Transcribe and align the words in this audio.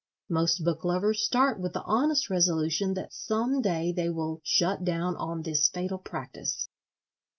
Most 0.29 0.63
book 0.63 0.83
lovers 0.83 1.23
start 1.23 1.59
with 1.59 1.73
the 1.73 1.83
honest 1.83 2.27
resolution 2.31 2.95
that 2.95 3.13
some 3.13 3.61
day 3.61 3.91
they 3.95 4.09
will 4.09 4.41
"shut 4.43 4.83
down 4.83 5.15
on" 5.17 5.43
this 5.43 5.69
fatal 5.69 5.99
practice. 5.99 6.67